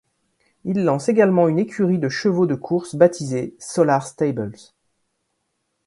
[0.65, 4.53] Il lance également une écurie de chevaux de course baptisé Solar Stables.